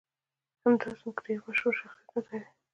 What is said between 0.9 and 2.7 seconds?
زموږ د مشهورو شخصیتونو ځای دی